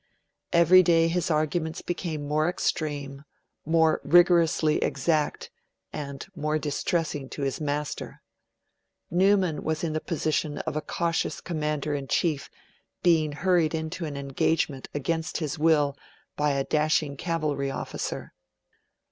Every 0.51 0.81
day 0.81 1.07
his 1.09 1.29
arguments 1.29 1.83
became 1.83 2.27
more 2.27 2.49
extreme, 2.49 3.23
more 3.67 4.01
rigorously 4.03 4.77
exact, 4.79 5.51
and 5.93 6.25
more 6.35 6.57
distressing 6.57 7.29
to 7.29 7.43
his 7.43 7.61
master. 7.61 8.23
Newman 9.11 9.63
was 9.63 9.83
in 9.83 9.93
the 9.93 9.99
position 10.01 10.57
of 10.57 10.75
a 10.75 10.81
cautious 10.81 11.39
commander 11.39 11.93
in 11.93 12.07
chief 12.07 12.49
being 13.03 13.31
hurried 13.33 13.75
into 13.75 14.05
an 14.05 14.17
engagement 14.17 14.87
against 14.95 15.37
his 15.37 15.59
will 15.59 15.95
by 16.35 16.53
a 16.53 16.63
dashing 16.65 17.15
cavalry 17.15 17.69
officer. 17.69 18.33